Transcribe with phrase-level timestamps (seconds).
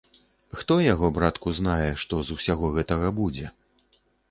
[0.61, 3.55] Хто яго, братку, знае, што з усяго гэтага будзе?